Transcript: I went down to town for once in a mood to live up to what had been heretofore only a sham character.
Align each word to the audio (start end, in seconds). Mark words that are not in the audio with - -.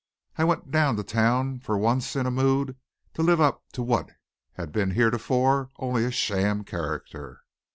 I 0.35 0.45
went 0.45 0.71
down 0.71 0.95
to 0.95 1.03
town 1.03 1.59
for 1.59 1.77
once 1.77 2.15
in 2.15 2.25
a 2.25 2.31
mood 2.31 2.75
to 3.13 3.21
live 3.21 3.39
up 3.39 3.61
to 3.73 3.83
what 3.83 4.09
had 4.53 4.71
been 4.71 4.89
heretofore 4.89 5.69
only 5.77 6.05
a 6.05 6.09
sham 6.09 6.63
character. 6.63 7.43